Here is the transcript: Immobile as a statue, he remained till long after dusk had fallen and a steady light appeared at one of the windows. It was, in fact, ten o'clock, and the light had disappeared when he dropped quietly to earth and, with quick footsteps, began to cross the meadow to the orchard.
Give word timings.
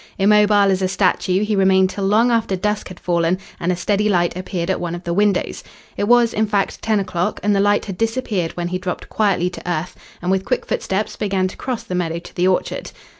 Immobile 0.17 0.71
as 0.71 0.81
a 0.81 0.87
statue, 0.87 1.43
he 1.45 1.55
remained 1.55 1.91
till 1.91 2.05
long 2.07 2.31
after 2.31 2.55
dusk 2.55 2.87
had 2.87 2.99
fallen 2.99 3.37
and 3.59 3.71
a 3.71 3.75
steady 3.75 4.09
light 4.09 4.35
appeared 4.35 4.71
at 4.71 4.79
one 4.79 4.95
of 4.95 5.03
the 5.03 5.13
windows. 5.13 5.63
It 5.95 6.05
was, 6.05 6.33
in 6.33 6.47
fact, 6.47 6.81
ten 6.81 6.99
o'clock, 6.99 7.39
and 7.43 7.55
the 7.55 7.59
light 7.59 7.85
had 7.85 7.99
disappeared 7.99 8.57
when 8.57 8.69
he 8.69 8.79
dropped 8.79 9.09
quietly 9.09 9.51
to 9.51 9.71
earth 9.71 9.95
and, 10.19 10.31
with 10.31 10.43
quick 10.43 10.65
footsteps, 10.65 11.15
began 11.15 11.47
to 11.49 11.55
cross 11.55 11.83
the 11.83 11.93
meadow 11.93 12.17
to 12.17 12.33
the 12.35 12.47
orchard. 12.47 12.89